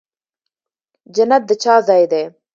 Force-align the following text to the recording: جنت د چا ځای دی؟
جنت 1.15 1.41
د 1.49 1.51
چا 1.63 1.75
ځای 1.87 2.03
دی؟ 2.11 2.23